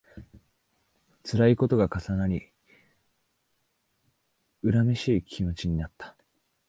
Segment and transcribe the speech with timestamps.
[1.21, 2.51] つらいことが重なり、
[4.63, 6.17] 恨めしい気持ちになった